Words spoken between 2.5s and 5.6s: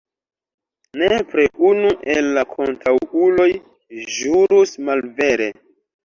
kontraŭuloj ĵurus malvere.